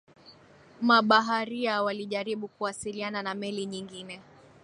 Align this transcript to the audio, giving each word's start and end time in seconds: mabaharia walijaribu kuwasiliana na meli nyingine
mabaharia 0.81 1.83
walijaribu 1.83 2.47
kuwasiliana 2.47 3.23
na 3.23 3.33
meli 3.33 3.65
nyingine 3.65 4.21